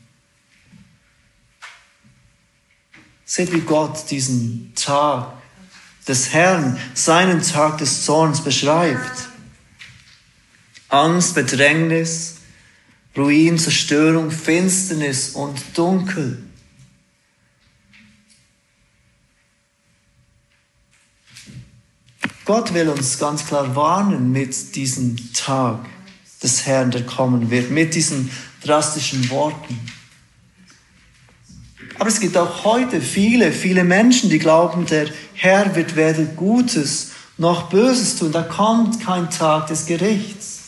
[3.34, 5.32] Seht, wie Gott diesen Tag
[6.06, 9.30] des Herrn, seinen Tag des Zorns beschreibt.
[10.90, 12.40] Angst, Bedrängnis,
[13.16, 16.44] Ruin, Zerstörung, Finsternis und Dunkel.
[22.44, 25.86] Gott will uns ganz klar warnen mit diesem Tag
[26.44, 28.30] des Herrn, der kommen wird, mit diesen
[28.62, 29.80] drastischen Worten.
[32.02, 37.12] Aber es gibt auch heute viele, viele Menschen, die glauben, der Herr wird weder Gutes
[37.38, 38.32] noch Böses tun.
[38.32, 40.62] Da kommt kein Tag des Gerichts.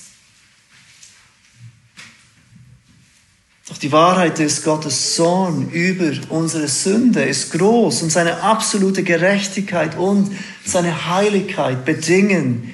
[3.67, 9.98] Doch die Wahrheit ist, Gottes Sohn über unsere Sünde ist groß und seine absolute Gerechtigkeit
[9.98, 10.32] und
[10.63, 12.72] seine Heiligkeit bedingen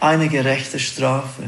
[0.00, 1.44] eine gerechte Strafe.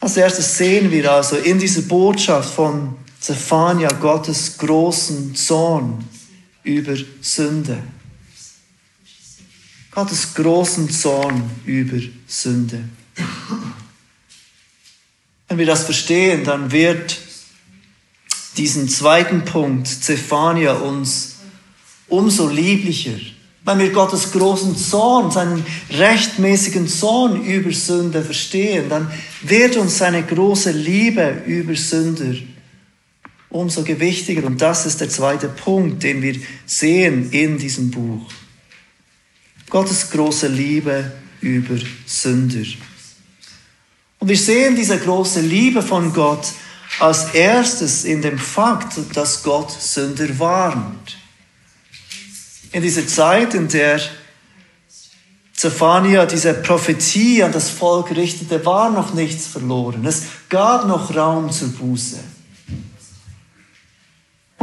[0.00, 6.04] Als erstes sehen wir also in dieser Botschaft von Zephania Gottes großen Zorn
[6.64, 7.78] über Sünde.
[9.92, 12.82] Gottes großen Zorn über Sünde.
[15.46, 17.16] Wenn wir das verstehen, dann wird
[18.56, 21.36] diesen zweiten Punkt Zephania uns
[22.08, 23.20] umso lieblicher.
[23.64, 29.08] Wenn wir Gottes großen Zorn, seinen rechtmäßigen Zorn über Sünde verstehen, dann
[29.42, 32.34] wird uns seine große Liebe über Sünder
[33.52, 34.44] umso gewichtiger.
[34.44, 36.36] Und das ist der zweite Punkt, den wir
[36.66, 38.30] sehen in diesem Buch.
[39.68, 42.66] Gottes große Liebe über Sünder.
[44.18, 46.46] Und wir sehen diese große Liebe von Gott
[46.98, 51.16] als erstes in dem Fakt, dass Gott Sünder warnt.
[52.70, 54.00] In dieser Zeit, in der
[55.52, 60.06] Zephania diese Prophetie an das Volk richtete, war noch nichts verloren.
[60.06, 62.18] Es gab noch Raum zur Buße.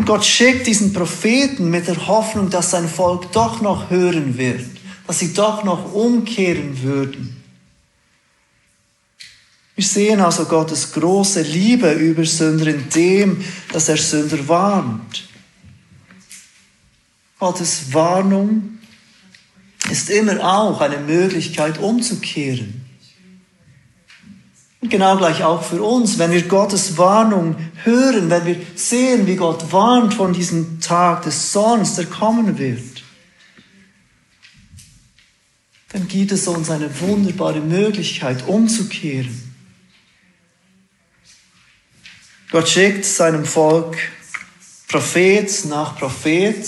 [0.10, 4.66] Gott schickt diesen Propheten mit der Hoffnung, dass sein Volk doch noch hören wird,
[5.06, 7.44] dass sie doch noch umkehren würden.
[9.76, 15.30] Wir sehen also Gottes große Liebe über Sünder in dem, dass er Sünder warnt.
[17.38, 18.80] Gottes Warnung
[19.92, 22.79] ist immer auch eine Möglichkeit umzukehren.
[24.82, 29.74] Genau gleich auch für uns, wenn wir Gottes Warnung hören, wenn wir sehen, wie Gott
[29.74, 33.04] warnt von diesem Tag des Zorns, der kommen wird,
[35.92, 39.54] dann gibt es uns eine wunderbare Möglichkeit umzukehren.
[42.52, 43.98] Gott schickt seinem Volk
[44.88, 46.66] Prophet nach Prophet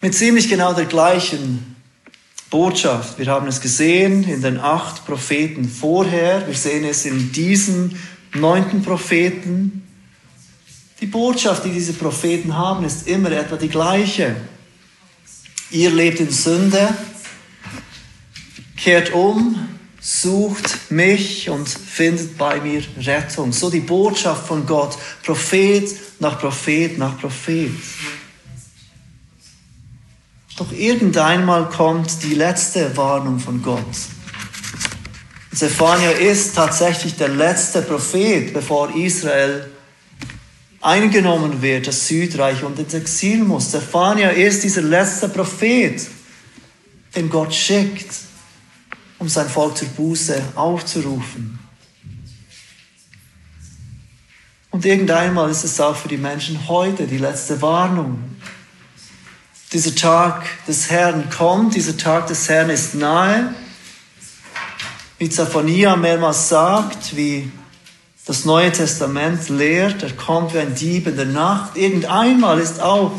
[0.00, 1.76] mit ziemlich genau der gleichen
[2.50, 3.18] Botschaft.
[3.18, 6.46] Wir haben es gesehen in den acht Propheten vorher.
[6.46, 7.98] Wir sehen es in diesen
[8.34, 9.86] neunten Propheten.
[11.00, 14.34] Die Botschaft, die diese Propheten haben, ist immer etwa die gleiche.
[15.70, 16.88] Ihr lebt in Sünde,
[18.76, 19.68] kehrt um,
[20.00, 23.52] sucht mich und findet bei mir Rettung.
[23.52, 27.70] So die Botschaft von Gott, Prophet nach Prophet nach Prophet.
[30.58, 33.84] Doch irgendeinmal kommt die letzte Warnung von Gott.
[35.54, 39.70] Zephania ist tatsächlich der letzte Prophet, bevor Israel
[40.80, 43.70] eingenommen wird, das Südreich und ins Exil muss.
[43.70, 46.04] Zephania ist dieser letzte Prophet,
[47.14, 48.10] den Gott schickt,
[49.20, 51.60] um sein Volk zur Buße aufzurufen.
[54.70, 58.36] Und irgendeinmal ist es auch für die Menschen heute die letzte Warnung.
[59.72, 63.54] Dieser Tag des Herrn kommt, dieser Tag des Herrn ist nahe.
[65.18, 67.52] Wie Zephania mehrmals sagt, wie
[68.24, 71.76] das Neue Testament lehrt, er kommt wie ein Dieb in der Nacht.
[71.76, 73.12] Irgendeinmal ist auch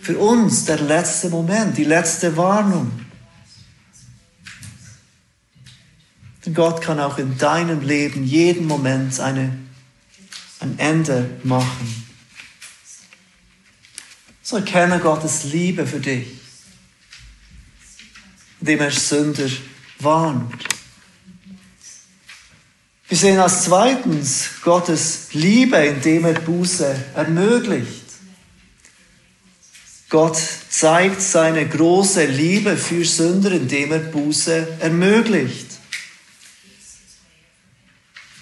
[0.00, 2.90] für uns der letzte Moment, die letzte Warnung.
[6.44, 9.56] Denn Gott kann auch in deinem Leben jeden Moment eine,
[10.60, 12.03] ein Ende machen.
[14.46, 16.26] So erkenne Gottes Liebe für dich,
[18.60, 19.48] indem er Sünder
[20.00, 20.62] warnt.
[23.08, 28.04] Wir sehen als zweitens Gottes Liebe, indem er Buße ermöglicht.
[30.10, 30.36] Gott
[30.68, 35.68] zeigt seine große Liebe für Sünder, indem er Buße ermöglicht.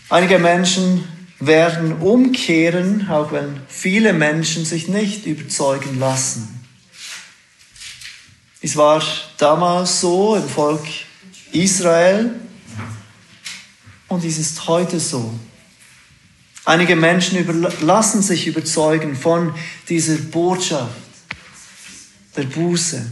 [0.08, 6.60] Einige Menschen werden umkehren, auch wenn viele Menschen sich nicht überzeugen lassen.
[8.60, 9.02] Es war
[9.38, 10.84] damals so im Volk
[11.50, 12.30] Israel
[14.06, 15.34] und es ist heute so.
[16.64, 17.44] Einige Menschen
[17.80, 19.52] lassen sich überzeugen von
[19.88, 20.94] dieser Botschaft
[22.36, 23.04] der Buße.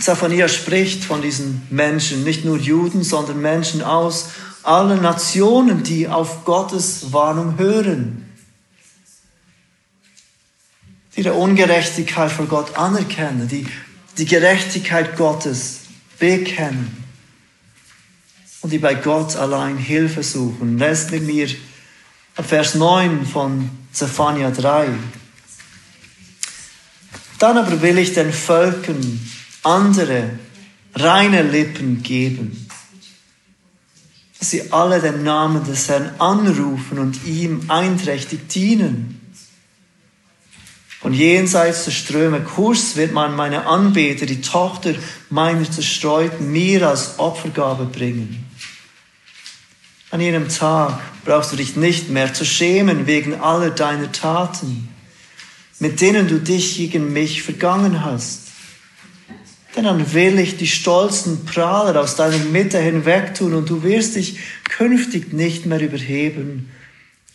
[0.00, 4.30] Zephania spricht von diesen Menschen, nicht nur Juden, sondern Menschen aus
[4.66, 8.28] allen Nationen, die auf Gottes Warnung hören,
[11.14, 13.66] die ihre Ungerechtigkeit vor Gott anerkennen, die
[14.18, 15.80] die Gerechtigkeit Gottes
[16.18, 17.04] bekennen
[18.62, 20.78] und die bei Gott allein Hilfe suchen.
[20.78, 21.48] Lest mit mir
[22.34, 24.88] Vers 9 von Zephania 3.
[27.38, 29.20] Dann aber will ich den Völkern
[29.62, 30.38] andere
[30.94, 32.65] reine Lippen geben,
[34.38, 39.20] dass sie alle den Namen des Herrn anrufen und ihm einträchtig dienen.
[41.00, 44.94] Von jenseits der Ströme Kurs wird man meine Anbeter, die Tochter
[45.30, 48.44] meiner Zerstreuten, mir als Opfergabe bringen.
[50.10, 54.88] An jenem Tag brauchst du dich nicht mehr zu schämen wegen aller deiner Taten,
[55.78, 58.45] mit denen du dich gegen mich vergangen hast.
[59.76, 64.38] Denn dann will ich die stolzen Prahler aus deiner Mitte hinwegtun und du wirst dich
[64.64, 66.70] künftig nicht mehr überheben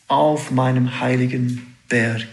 [0.08, 2.28] auf meinem heiligen Berg.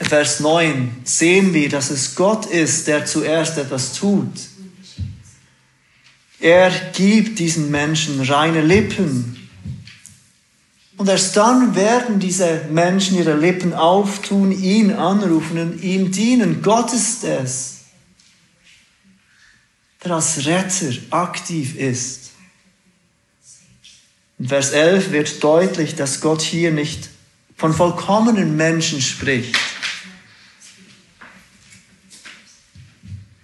[0.00, 4.32] In Vers 9 sehen wir, dass es Gott ist, der zuerst etwas tut.
[6.40, 9.43] Er gibt diesen Menschen reine Lippen,
[10.96, 16.62] und erst dann werden diese Menschen ihre Lippen auftun, ihn anrufen und ihm dienen.
[16.62, 17.80] Gott ist es,
[20.04, 22.30] der als Retter aktiv ist.
[24.38, 27.08] In Vers 11 wird deutlich, dass Gott hier nicht
[27.56, 29.56] von vollkommenen Menschen spricht.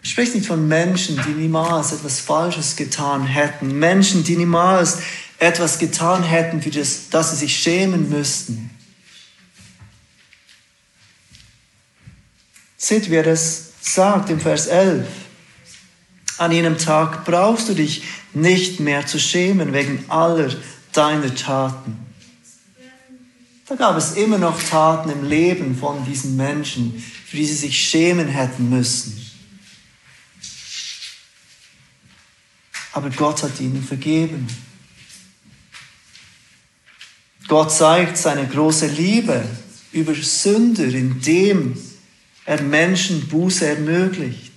[0.02, 3.78] Er spricht nicht von Menschen, die niemals etwas Falsches getan hätten.
[3.78, 4.98] Menschen, die niemals
[5.40, 8.70] etwas getan hätten, für das, das sie sich schämen müssten.
[12.76, 15.06] Seht, wie er es sagt im Vers 11.
[16.38, 20.54] An jenem Tag brauchst du dich nicht mehr zu schämen wegen aller
[20.92, 21.98] deiner Taten.
[23.66, 27.78] Da gab es immer noch Taten im Leben von diesen Menschen, für die sie sich
[27.78, 29.24] schämen hätten müssen.
[32.92, 34.48] Aber Gott hat ihnen vergeben.
[37.50, 39.44] Gott zeigt seine große Liebe
[39.90, 41.76] über Sünder, indem
[42.44, 44.52] er Menschen Buße ermöglicht.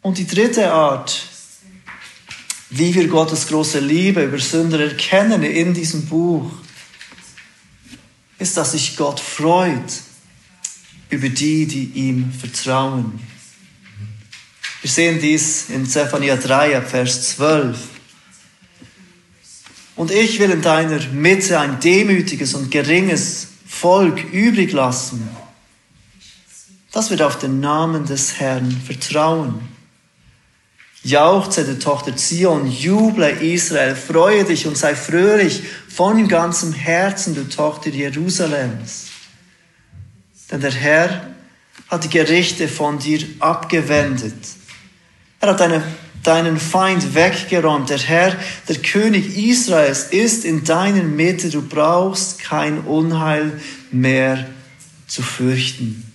[0.00, 1.26] Und die dritte Art,
[2.70, 6.48] wie wir Gottes große Liebe über Sünder erkennen in diesem Buch,
[8.38, 10.00] ist, dass sich Gott freut
[11.10, 13.18] über die, die ihm vertrauen.
[14.80, 17.91] Wir sehen dies in Zephania 3, Vers 12.
[20.02, 25.28] Und ich will in deiner Mitte ein demütiges und geringes Volk übrig lassen.
[26.90, 29.60] Das wird auf den Namen des Herrn vertrauen.
[31.04, 37.48] Jauchze, du Tochter Zion, juble Israel, freue dich und sei fröhlich von ganzem Herzen, du
[37.48, 39.04] Tochter Jerusalems.
[40.50, 41.32] Denn der Herr
[41.86, 44.34] hat die Gerichte von dir abgewendet.
[45.38, 45.80] Er hat deine
[46.22, 47.90] deinen Feind weggeräumt.
[47.90, 48.36] Der Herr,
[48.68, 51.50] der König Israels, ist in deiner Mitte.
[51.50, 53.60] Du brauchst kein Unheil
[53.90, 54.46] mehr
[55.06, 56.12] zu fürchten.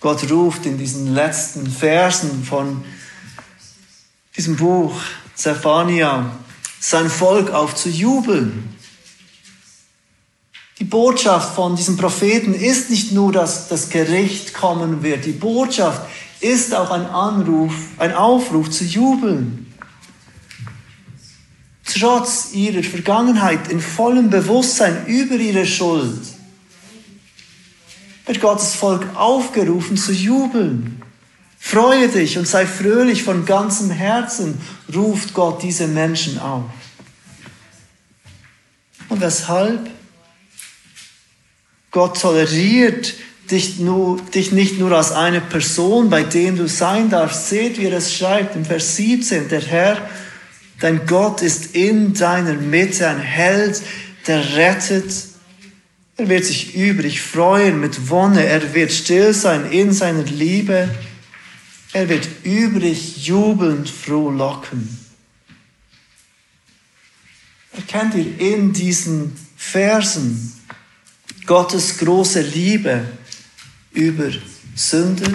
[0.00, 2.84] Gott ruft in diesen letzten Versen von
[4.36, 5.00] diesem Buch
[5.34, 6.36] Zephania
[6.78, 8.76] sein Volk auf zu jubeln.
[10.78, 15.24] Die Botschaft von diesem Propheten ist nicht nur, dass das Gericht kommen wird.
[15.24, 16.02] Die Botschaft
[16.40, 19.72] ist auch ein Anruf, ein Aufruf zu jubeln.
[21.84, 26.20] Trotz ihrer Vergangenheit in vollem Bewusstsein über ihre Schuld
[28.26, 31.00] wird Gottes Volk aufgerufen zu jubeln.
[31.58, 34.60] Freue dich und sei fröhlich von ganzem Herzen,
[34.94, 36.64] ruft Gott diese Menschen auf.
[39.08, 39.90] Und weshalb?
[41.90, 43.14] Gott toleriert
[43.50, 47.48] dich, nur, dich nicht nur als eine Person, bei dem du sein darfst.
[47.48, 49.48] Seht, wie er es schreibt im Vers 17.
[49.48, 50.10] Der Herr,
[50.80, 53.82] dein Gott ist in deiner Mitte ein Held,
[54.26, 55.12] der rettet.
[56.16, 58.44] Er wird sich über dich freuen mit Wonne.
[58.44, 60.88] Er wird still sein in seiner Liebe.
[61.92, 64.98] Er wird übrig jubelnd frohlocken.
[67.72, 70.54] Erkennt ihr in diesen Versen
[71.46, 73.04] Gottes große Liebe
[73.96, 74.30] über
[74.74, 75.32] Sünder,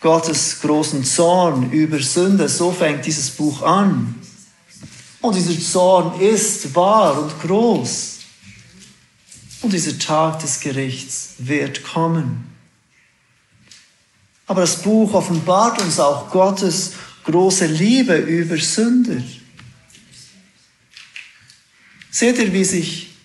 [0.00, 2.48] Gottes großen Zorn über Sünde.
[2.48, 4.14] So fängt dieses Buch an.
[5.20, 8.18] Und dieser Zorn ist wahr und groß.
[9.62, 12.44] Und dieser Tag des Gerichts wird kommen.
[14.46, 16.92] Aber das Buch offenbart uns auch Gottes
[17.24, 19.22] große Liebe über Sünder.
[22.10, 23.15] Seht ihr, wie sich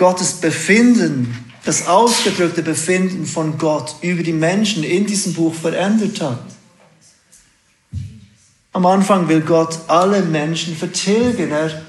[0.00, 6.42] Gottes Befinden das ausgedrückte Befinden von Gott über die Menschen in diesem Buch verändert hat.
[8.72, 11.50] Am Anfang will Gott alle Menschen vertilgen.
[11.50, 11.82] Er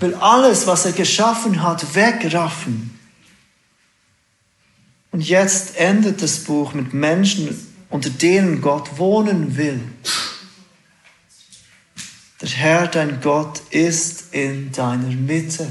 [0.00, 2.98] will alles, was er geschaffen hat, wegraffen.
[5.10, 7.54] Und jetzt endet das Buch mit Menschen,
[7.90, 9.82] unter denen Gott wohnen will.
[12.40, 15.68] Der Herr, dein Gott, ist in deiner Mitte.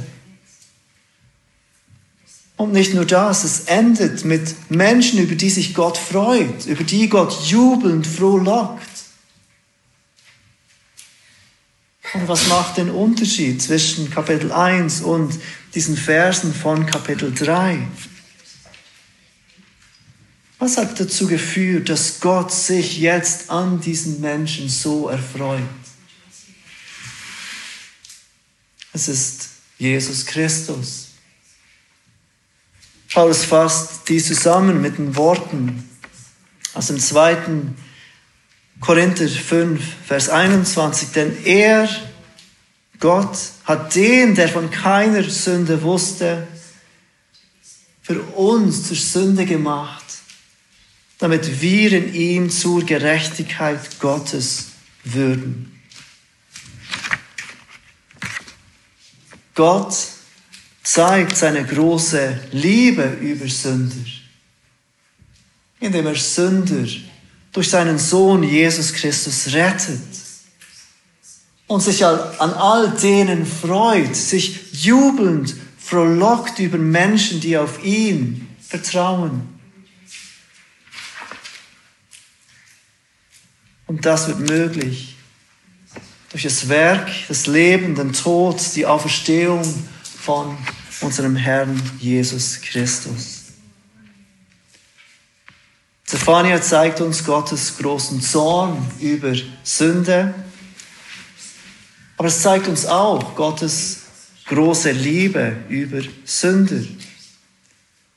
[2.57, 7.07] Und nicht nur das, es endet mit Menschen, über die sich Gott freut, über die
[7.07, 8.81] Gott jubelnd frohlockt.
[12.13, 15.37] Und was macht den Unterschied zwischen Kapitel 1 und
[15.75, 17.79] diesen Versen von Kapitel 3?
[20.57, 25.61] Was hat dazu geführt, dass Gott sich jetzt an diesen Menschen so erfreut?
[28.93, 31.06] Es ist Jesus Christus.
[33.17, 35.89] Paulus fasst dies zusammen mit den Worten
[36.75, 37.75] aus dem zweiten
[38.79, 41.13] Korinther 5, Vers 21.
[41.13, 41.89] Denn er,
[42.99, 46.47] Gott, hat den, der von keiner Sünde wusste,
[48.03, 50.05] für uns zur Sünde gemacht,
[51.17, 54.67] damit wir in ihm zur Gerechtigkeit Gottes
[55.03, 55.75] würden.
[59.55, 59.95] Gott
[60.89, 64.09] zeigt seine große Liebe über Sünder,
[65.81, 66.87] indem er Sünder
[67.51, 69.99] durch seinen Sohn Jesus Christus rettet
[71.67, 79.59] und sich an all denen freut, sich jubelnd frohlockt über Menschen, die auf ihn vertrauen.
[83.87, 85.17] Und das wird möglich
[86.29, 89.63] durch das Werk, das Leben, den Tod, die Auferstehung
[90.27, 90.57] von
[90.99, 93.43] unserem Herrn Jesus Christus.
[96.03, 100.33] Zephania zeigt uns Gottes großen Zorn über Sünde,
[102.17, 103.99] aber es zeigt uns auch Gottes
[104.47, 106.85] große Liebe über Sünder.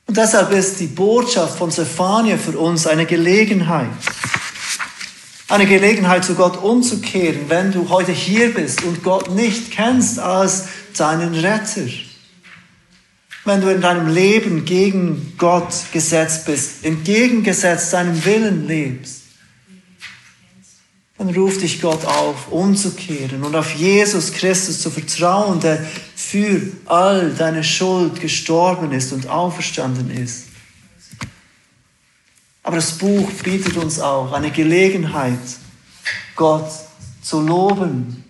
[0.05, 3.87] Und deshalb ist die Botschaft von Zephania für uns eine Gelegenheit.
[5.47, 10.65] Eine Gelegenheit, zu Gott umzukehren, wenn du heute hier bist und Gott nicht kennst als
[10.99, 11.87] deinen Retter.
[13.43, 19.21] Wenn du in deinem Leben gegen Gott gesetzt bist, entgegengesetzt seinem Willen lebst,
[21.17, 25.85] dann ruft dich Gott auf, umzukehren und auf Jesus Christus zu vertrauen, der
[26.15, 30.45] für all deine Schuld gestorben ist und auferstanden ist.
[32.63, 35.39] Aber das Buch bietet uns auch eine Gelegenheit,
[36.35, 36.71] Gott
[37.21, 38.20] zu loben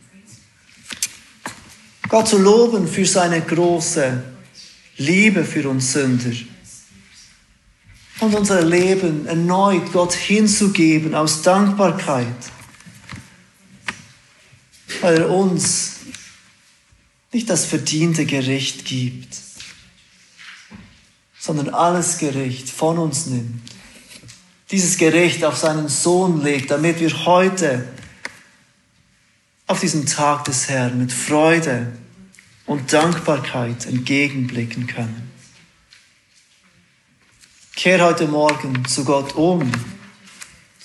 [2.12, 4.22] Gott zu loben für seine große
[4.98, 6.36] Liebe für uns Sünder.
[8.20, 12.28] Und unser Leben erneut Gott hinzugeben aus Dankbarkeit,
[15.00, 16.00] weil er uns
[17.32, 19.38] nicht das verdiente Gericht gibt,
[21.40, 23.62] sondern alles Gericht von uns nimmt.
[24.70, 27.88] Dieses Gericht auf seinen Sohn legt, damit wir heute
[29.68, 32.01] auf diesen Tag des Herrn mit Freude
[32.72, 35.30] und Dankbarkeit entgegenblicken können.
[37.76, 39.70] Kehr heute Morgen zu Gott um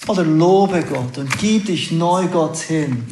[0.08, 3.06] oder lobe Gott und gib dich neu Gott hin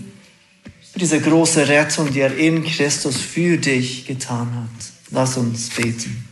[0.93, 4.87] für diese große Rettung, die er in Christus für dich getan hat.
[5.13, 6.29] Lass uns beten.